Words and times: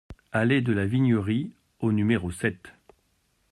Allée 0.31 0.61
de 0.63 0.73
la 0.73 0.87
Vignerie 0.87 1.51
au 1.79 1.91
numéro 1.91 2.31
sept 2.31 2.73